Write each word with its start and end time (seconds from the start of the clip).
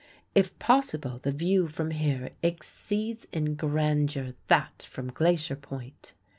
If 0.33 0.57
possible, 0.57 1.19
the 1.19 1.31
view 1.31 1.67
from 1.67 1.91
here 1.91 2.31
exceeds 2.41 3.27
in 3.31 3.53
grandeur 3.53 4.33
that 4.47 4.81
from 4.89 5.11
Glacier 5.11 5.55
Point. 5.55 6.13